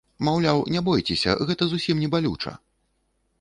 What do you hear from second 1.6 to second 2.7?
зусім не балюча!